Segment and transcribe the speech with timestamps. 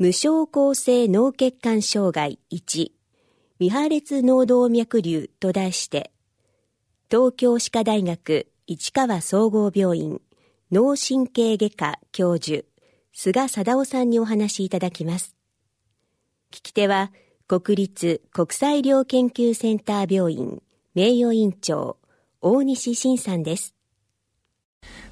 [0.00, 2.90] 無症候性脳血管障害1
[3.58, 6.10] 未破裂脳動脈瘤と題して
[7.10, 10.22] 東京歯科大学市川総合病院
[10.72, 12.64] 脳神経外科教授
[13.12, 15.36] 菅貞夫さんにお話しいただきます。
[16.50, 17.12] 聞き手は
[17.46, 20.62] 国立国際医療研究センター病院
[20.94, 21.98] 名誉院長
[22.40, 23.74] 大西晋さんです。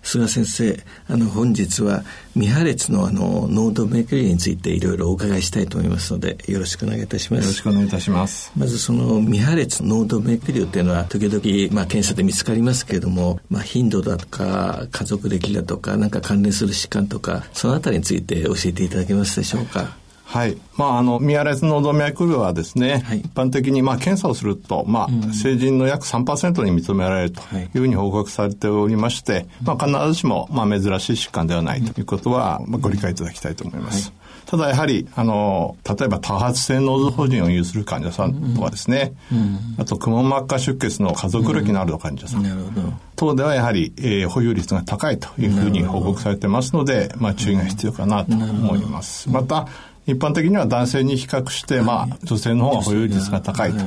[0.02, 2.02] 菅先生あの本日は
[2.32, 7.42] 未破裂のあの脳動脈瘤についていろいろお伺いしたいと思いますのでよろしくお願いいたします。
[7.42, 8.50] よろしくお願いいたします。
[8.56, 19.97] まずその未破裂脳動脈瘤っていうのは時々まあ検査で見つかりますけれどもまあ頻度だとか家族歴だとかなんか関連する疾患とかそのあたりについて教えていただけますでしょうか？
[20.28, 20.58] はい。
[20.76, 27.64] まあ、あの、ミアレス脳動脈瘤はですね、はい、一般的に、まあ、検査をすると、まあ、うん、成人の約3%に認められるとい。
[27.64, 34.10] うふうに報告されておりまして、はい、まあ、必ずしも、まあ、珍しい疾患ではないということは、まあ、ご理解いただきたいと思います。
[34.10, 34.18] はい。
[34.44, 39.38] ただやはり、あの、例えば多発性脳臓法人を有する患者さんとかですね、うん。
[39.38, 49.30] うん、あと、くも膜下出血の家族歴のある患者さん、うん、等ではやはり、えー、保有率が高いというふうに報告されてますので、まあ、注意が必要かなと思います。
[49.30, 49.68] また、
[50.08, 53.84] 一般的には男性に比較して、まあ、女性の方が保有率が高いと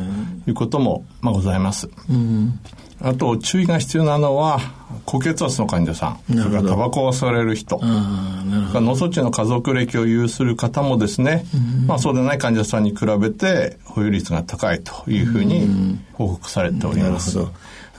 [0.48, 1.90] いうことも、まあ、ございます。
[3.02, 4.60] あと、注意が必要なのは、
[5.06, 11.44] 高血圧の患者さん、それからタバコを吸われる人、脳卒中の家族歴を有する方もですね、
[11.88, 17.40] まあ、そうでない患者さんに比べて保有率が高いというふうに報告されております。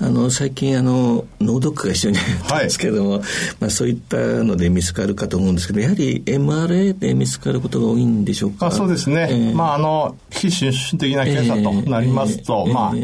[0.03, 3.21] あの最近あの脳ドックが必要になったんですけども、はい、
[3.61, 8.67] まあ、そういったので見つかるかと思うんですけどやはり MRA で見つかることが多いんでしょうか？
[8.67, 12.95] あそうですね、えー、まああの非侵襲的な検査となりますと、えー、まあ、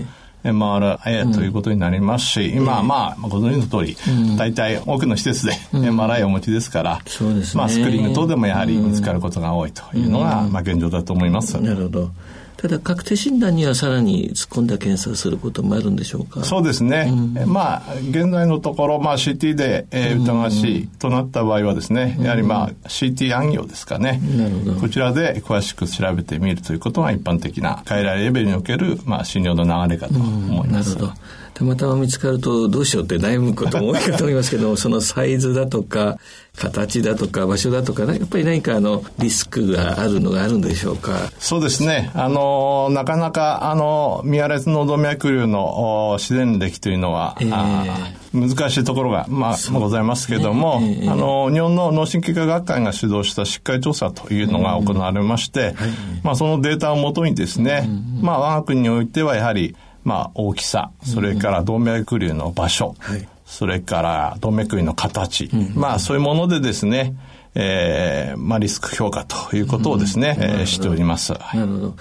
[0.98, 11.60] MRI ということになりますし、うん、今、まあ、ご存知の通り、うん、大体多くの施設で MRI をお持ちですから、そうですね、まあ、スクリーン等でもやはり見つかることが多いというのが、まあ、現状だと思います。
[11.60, 12.10] なるほど。
[12.58, 16.42] ただ確定診断にはさらに突っ込んだ検査をすることもあるんでしょうか？
[16.42, 24.80] そうですね、うん、まあ現在のところ、まあ、CT で、えー、疑わしいとなった場合はですね、うん、やはりまあ CT 暗行ですかね、なるほど。
[24.80, 30.96] こちらで詳しく調べてみるということが一般的な外来レベルにおける、まあ、診療の流れかと思います。
[30.96, 31.20] なるほど
[31.58, 36.16] たまたま見つかるとどうしようって悩むことも多いかと思いますけど そのサイズだとか
[36.56, 41.30] 形だとか場所だとか、やっぱり何かあのリスクがあるのがあるんでしょうか？
[41.38, 42.10] そうですね。
[42.14, 55.76] あの、なかなかあの、ミアレス脳動脈瘤の自然歴というのは、えー、難しいところが、まあ、ございますけれども、えー、あの、日本の脳神経科学会が主導した疾患調査というのが行われまして、
[56.24, 57.88] まあ、そのデータをもとにですね、
[58.20, 67.14] まあ、我が国においてはやはり、まあ、大きさ、それから動脈瘤の場所、はい、それから動脈瘤の形、うん、まあ、そういうものでですね、
[67.54, 71.32] えー、まあ、リスク評価ということをですね、うん、えー、しております。
[71.32, 71.96] なるほど。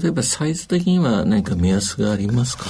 [0.00, 2.66] 例えばサイズ的には何か目安がありますか？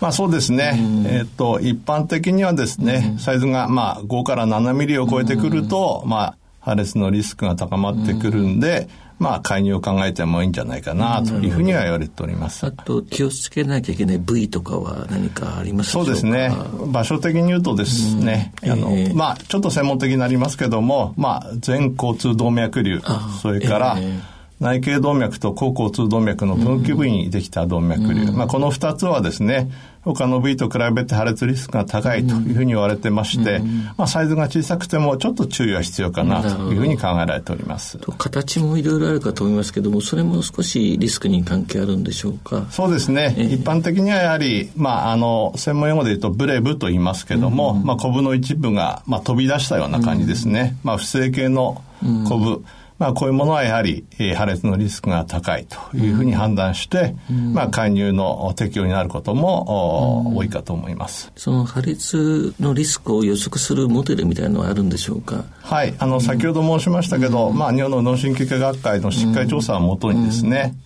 [0.00, 0.76] まあそうですね。
[0.76, 8.88] うん、えっ、と、一般的にはですね、サイズがまあ5から7ミリを超えてくると、まあ破裂のリスクが高まってくるんで、
[9.18, 12.66] まあ、介入を考えてもいいんじゃないかなというふうには言われております。
[12.66, 16.52] あと、気をつけなきゃいけない部位とかは何かありますそうですね。
[16.86, 23.00] 場所的に言うとですね、あの、えー、まあ、ちょっと専門的になりますけども、まあ、全交通動脈瘤、
[23.40, 29.70] それから、えー内頸動脈と高交通動脈の分岐部位にできた動脈瘤、まあ、この2つはですね
[30.02, 33.60] 他の部位と比べて破裂リスクが高いというふうに言われてまして、
[33.96, 37.98] まあ、サイズが小さくてもちょっと注意は必要かなというふうに考えられております。
[38.18, 42.66] 形もいろいろあるかと思いますけどもそれも少しリスクに関係あるんでしょうか？
[42.70, 51.82] そうですね、えー、一般的にはやはり、まあ、あの専門用語で言うとブレブと言いますけども、うん、まあ、コブの一部が、まあ、飛び出したような感じですね、うん、まあ、不正形の
[52.28, 52.64] コブ、うん
[52.98, 61.32] まあ、こういうものはやはり、えー、破裂のリスクが高いというふうに判断して、うん、まあ、介入の適用になることも、うん、多いかと思います。
[61.34, 65.44] その破裂のリスクを予測するモデルみたいなのはあるんでしょうか？
[65.60, 65.94] はい。
[65.98, 70.76] あの、先ほど申しましたけど、まあ、日本の脳神経科学会の疾患調査をもとにですね、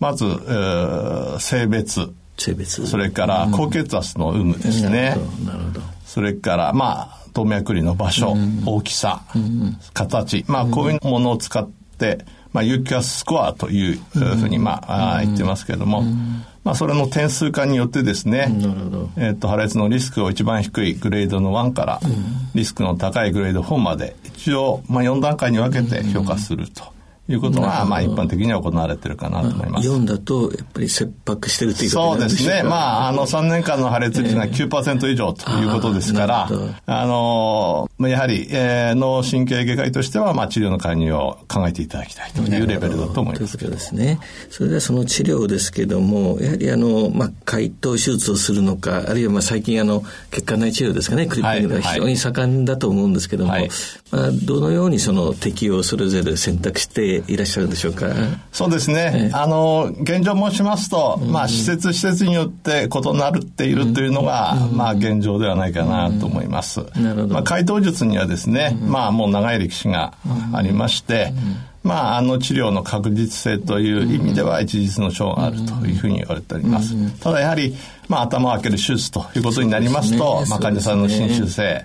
[0.00, 2.10] まず、えー、性別。
[2.36, 2.86] 性別。
[2.86, 5.16] それから、高血圧の有無ですね。
[6.14, 9.22] それから、まあ、動脈瘤の場所、大きさ、
[9.94, 11.68] 形、まあ、こういうものを使っ
[11.98, 16.02] て、まあ、ユーキャススコアというふうに、まあ、言ってますけれども、
[16.62, 18.46] まあ、それの点数化によってですね、
[19.16, 22.00] えっと、破裂のリスクを一番低いグレードの1から、
[22.54, 26.84] リスクの高いグレード4まで、一応、まあ、4段階に分けて評価すると。
[27.26, 29.88] いうことが、まあ、一般的には行われてるかなと思います。
[29.88, 32.62] 4だと、やっぱり切迫してるというそうですね。
[32.62, 36.48] まあ、あの、3年間の破裂率が9%以上ということですから、
[36.84, 43.56] あの、やはり、えー、脳神経外科医としては、まあ、治療の介入を考えていただきたいというレベルだと思います。
[43.56, 44.20] ということですね。
[44.50, 53.70] それではその治療ですけども、やはりあの、まあ、解凍手術をするのか、あるいはまあ、最近あの、血管内治療ですかね、クリッピングが非常に盛んだと思うんですけども、はい、
[54.10, 58.06] まあ、どのようにその適用をそれぞれ選択していらっしゃるんでしょうか？
[58.52, 59.30] そうですね。
[59.32, 66.80] あの、現状申しますと、まあ、施設施設によって異なるっているというのが、まあ、現状ではないかなと思います。
[66.96, 67.34] なるほど。
[67.34, 70.14] まあ、解凍術にはですね、まあ、もう長い歴史が
[70.52, 71.32] ありまして、
[71.82, 76.94] まあ、あの治療の確実性という意味では一日の症があるというふうに言われております。
[77.20, 77.76] ただやはり、
[78.08, 81.84] まあ、頭を開ける手術ということになりますと、すね、まあ、患者さんの侵襲性、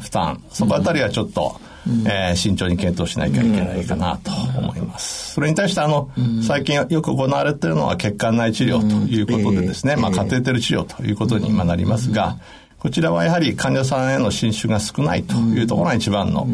[0.00, 1.60] 負担、そこあたりはちょっと、
[2.06, 5.34] えー、慎重に検討しなきゃいけないかなと思います。
[5.34, 6.10] それに対してあの、
[6.46, 12.36] 最近よく行われているのは血管内治療ということでですね、まあカテーテル治療ということになりますが、
[12.78, 16.44] こちらはやはり患者さんへの侵襲が少ないというところが一番の、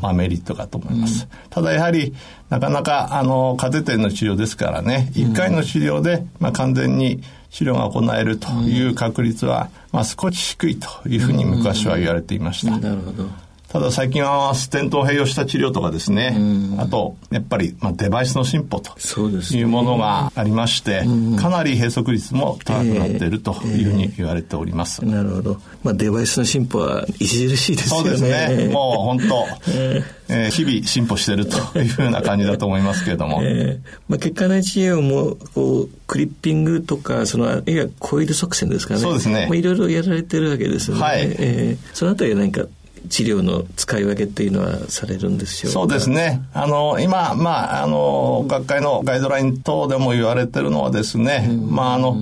[0.00, 1.28] まあ、メリットかと思います。
[1.50, 2.12] ただやはり
[2.50, 12.76] なかなかあのカテーテルの治療ですからね、1回の治療で、まあ、完全に治療が行えるという確率は、まあ、少し低いというふうに昔は言われていました。
[12.78, 13.28] なるほど。
[13.72, 16.36] ただ最近はステントを併用した治療とかですね、
[16.78, 18.92] あとやっぱり、まあ、デバイスの進歩と
[19.56, 21.04] いうものがありまして、
[21.40, 25.02] かなり閉塞率も高くなっているというふうに言われております。
[25.02, 25.60] なるほど。
[25.82, 28.04] まあ、デバイスの進歩は著しいですよね。
[28.04, 28.68] そうですね。
[28.68, 29.46] もう本当、
[30.28, 33.40] えー、日々進歩しているというふうな感じだと思いますけれども。
[33.42, 39.00] えー、まあ、結果内治療もこうクリッピングとかそのあるいはコイル側線ですかね。
[39.00, 39.46] そうですね。
[39.48, 41.02] まあ、いろいろやられてるわけですよね。
[41.02, 41.22] はい。
[41.38, 42.66] えー、そのあたりは何か
[43.08, 45.72] 治療の使い分けっていうのはされるんですよ。
[45.72, 46.42] そうですね。
[46.54, 52.16] あの、今、まあ、あの、学会のガイドライン等でも言われてるのはですね、うん、まあ、あの、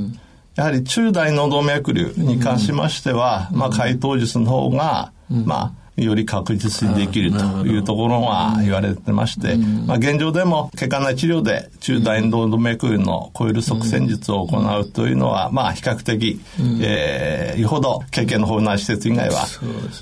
[0.57, 5.73] やはり中大脳動脈瘤に関しましては、うん、まあ、解凍術の方が、うん、まあ、
[6.05, 16.41] より確実にできるというところは言われてまして、まあ、現状でも血管内治療で中大動脈瘤のコイル側線術を行うというのは、まあ、比較的、
[16.83, 19.47] えー、よほど経験の豊富な施設以外は、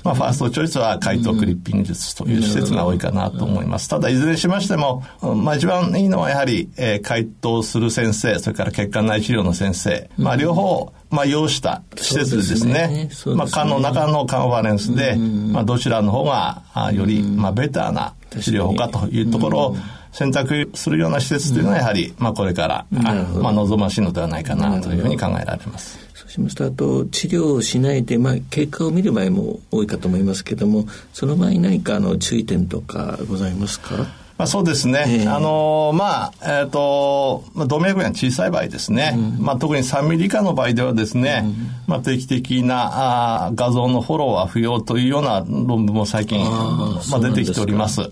[0.03, 3.87] まあ、ファーストチョイスは解凍クリッピング術という施設が多いかなと思います。
[3.87, 13.09] ただ、いずれにしましても、まあ、一番いいのはやはり、えー、解凍する先生、それから血管内治療の先生、まあ、両方、まあ、要した施設ですね。
[13.11, 13.35] すね。
[13.35, 16.63] まあ、科の中のカンファレンスで、まあ、どちらの方が、
[16.93, 19.77] より、まあ、ベターな治療法かというところを
[20.11, 25.99] 選択するような施設というのは、やはり、まあ、これから、まあ、望ましいのではないかなというふうに考えられます。
[26.13, 34.07] そうしますと、あと、治療をしないで、まあ、経過を見る場合も多いかと思いますけれども、その場合何か、あの、注意点とかございますか？
[34.39, 35.03] まあ、そうですね。
[35.05, 39.11] えー、あのー、まあ、えっ、ー、と、まあ、動脈が小さい場合ですね。
[39.13, 41.55] うん、まあ、特に3ミリ以下の場合ではですね、うん、
[41.87, 47.99] まあ、定期的なあ画像のフォローは不要というような論文も最近、あまあ、出てきております。
[47.99, 48.09] うん、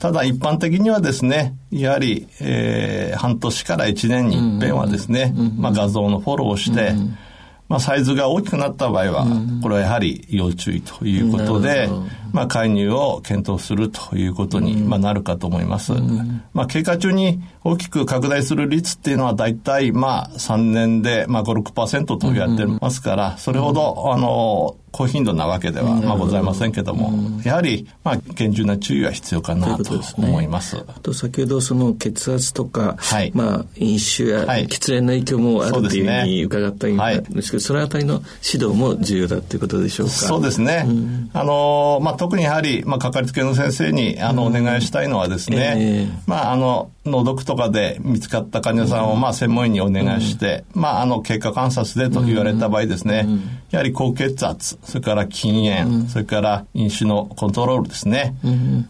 [0.00, 6.92] ただ、一般的にはですね、やはり、えー、半年から1年に一遍はですね、まあ、画像のフォローをして、
[7.72, 9.26] まあ、サイズが大きくなった場合は、
[9.62, 11.88] これはやはり要注意ということで、
[12.30, 15.94] まあ、介入を検討するということに、まあ、なるかと思います。
[16.52, 30.76] まあ、経過中に大きく拡大する率っていうのは大体、まあ、3年で、まあ、5、6%とやってますから、それほど、あの、高頻度なわけでは、まあ、ございませんけども、やはり、まあ、厳重な注意は必要かなと思います。
[30.86, 36.96] あと、先ほどその血圧とか、はい、まあ、飲酒や喫煙の影響もあるというふうに伺ったん
[37.32, 40.12] ですけど、そのあたりの指導も重要だということでしょうか？
[40.12, 40.86] そうですね。
[41.32, 53.26] あの、まあ、特にやはり、まあ、かかりつけの先生に、あの、お願いしたいのはですね、まあ、あの、脳毒とかで見つかった患者さんを、まあ、専門医にお願いして、まあ、あの、経過観察でと言われた場合ですね、
[53.70, 58.36] やはり高血圧、それから禁煙、それから飲酒のコントロールですね。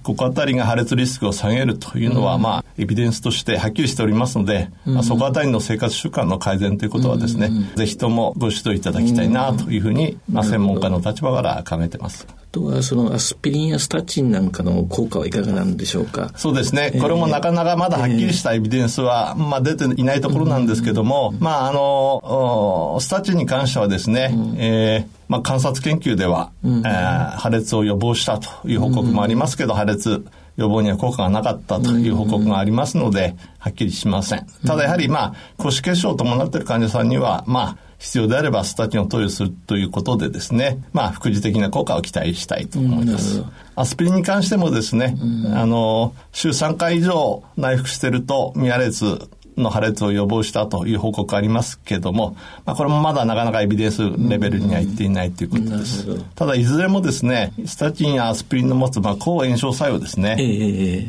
[0.03, 12.27] ここあたりが破裂リスクを下げるというのは、まあ、エビデンスとしてはっきりしておりますので、まあ、そこあたりの生活習慣の改善ということはですね、ぜひともご指導いただきたいなというふうに、まあ、専門家の立場から考えてます。
[12.53, 16.31] とはそのアスピリンやスタチンなんかの効果はいかがなんでしょうか？
[16.37, 16.93] そうですね。
[17.01, 30.25] これもなかなかまだはっきりしたエビデンスは、まあ、出ていないところなんですけども、まあ、あの、スタチンに関してはですね、えーまあ、観察研究では、うん、えー、破裂を予防したという報告もありますけど、破裂
[30.59, 34.47] 予防には効果がなかったという報告がありますので、はっきりしません。
[34.67, 43.45] ただやはりまあ、腰血症を伴っている患者さんには、まあ、必要であればスタチンを投与するということでですね、まあ、副次的な効果を期待したいと思います。
[43.77, 45.17] アスピリンに関してもですね、
[45.55, 56.25] あの、週3回以上内服してると、ミアレツの破裂を予防したという報告ありますけども、まあ、これもまだなかなかエビデンスレベルにはいっていないということです。
[56.35, 60.37] ただ、いずれもですね、スタチンやアスピリンの持つ、まあ、抗炎症作用ですね。
[60.39, 60.43] え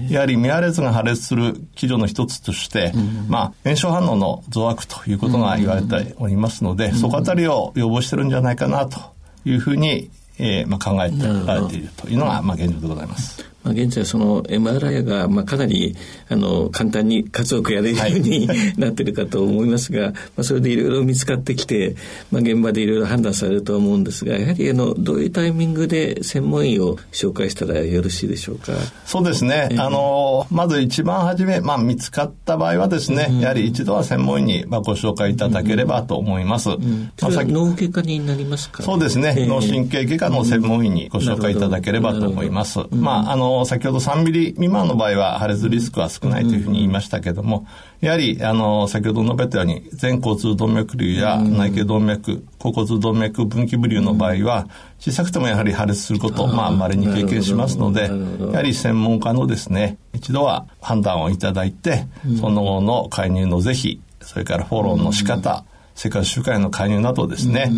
[0.09, 2.91] ー、やはりミアレツが破裂する基準の一つとして、
[3.27, 8.99] まあ、炎症反応の増悪ということが言われておりますので、そこあたりを予防してるんじゃないかなと
[9.45, 10.09] いうふうに、
[10.39, 13.52] えーまあ、考えてられているというのが、まあ、現状でございます。
[13.63, 15.95] まあ、現在その MRI がまあかなり
[16.29, 21.95] あの簡単に数多くやれるように、はい、 なってるかと思いますが、まあ、それでいろいろ見つかってきて、
[22.31, 28.73] まあ、現場でいろいろ判断されると思うんですがやはりあのどういうタイミングで専門医を紹介したらよろしいでしょうか？
[29.05, 37.11] そうですね、えー、あのまず一番初め、まあ、見つかった場合はですね、うん、やはり一度は専門医にまあご紹介いただければと思います、うんうん。
[37.21, 47.65] まあ、脳外科になりますか、そうですね、えー、脳神経外科の専門医にご紹介いただければと思います、まああの先ほど3ミリ未満の場合は破裂リスクは少ないというふうに言いましたけども、
[48.01, 54.67] やはり、あの、先ほど述べたように、全交通動脈瘤や内径動脈、後骨動脈分岐部瘤の場合は、
[54.99, 58.09] 小さくてもやはり破裂すること、まあ、稀に経験しますので、
[58.51, 62.07] やはり専門家のですね、一度は判断をいただいて、
[62.39, 67.71] その後の介入の是非、それからフォローの仕方、世界集会の介入などですね、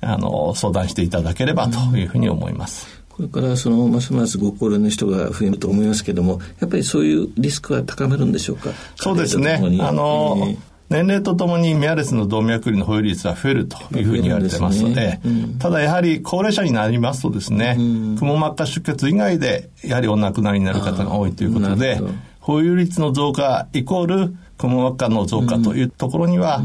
[0.00, 3.03] あの、相談していただければというふうに思います。
[3.16, 8.70] これからそのますますご高齢の人が増えると思いますけどもやっぱりそういうリスクは高めるんでしょうか？
[8.96, 9.60] そうですね。
[9.80, 10.56] あの、えー、
[10.90, 15.20] 年齢とともにミアレスの動脈瘤の保有率は増えるというふうに言われてますので、ね。
[15.24, 17.82] うん、ただやはり高齢者になりますとですね、う
[18.14, 22.00] ん、くも膜下出血以外でやはりお亡くなりになる方が多いということで
[22.44, 26.62] 保有率の増加イコールくも膜下の増加というところには、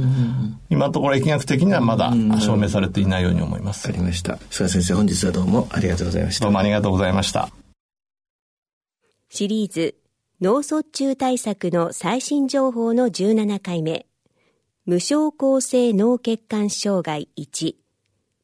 [0.69, 3.88] 今のところ疫学的にはまだ証明されていないように思います。
[3.88, 4.38] わかりました。
[4.50, 6.45] 菅先生、本日はどうもありがとうございました。
[6.45, 7.50] どうもありがとうございました。
[9.29, 9.95] シリーズ、
[10.41, 14.05] 脳卒中対策の最新情報の17回目、
[14.86, 17.75] 無症候性脳血管障害1、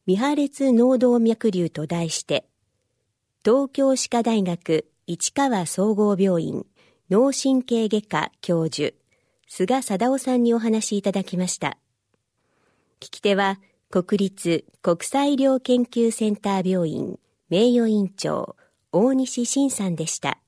[0.06, 2.48] 未破裂脳動脈瘤と題して、
[3.44, 6.65] 東京歯科大学市川総合病院
[7.07, 8.95] 脳神経外科教授、
[9.47, 11.77] 菅貞夫さんにお話しいただきました。
[13.00, 13.59] 聞き手は、
[13.91, 17.19] 国立国際医療研究センター病院
[17.50, 18.55] 名誉院長
[18.91, 20.39] 大西晋さんでした。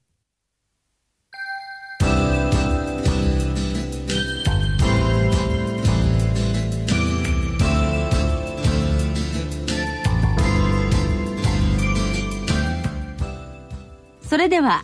[14.24, 14.84] それでは